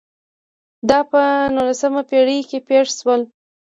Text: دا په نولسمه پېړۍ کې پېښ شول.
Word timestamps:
دا 0.89 0.99
په 1.11 1.21
نولسمه 1.55 2.01
پېړۍ 2.09 2.39
کې 2.49 2.57
پېښ 2.67 2.85
شول. 2.99 3.21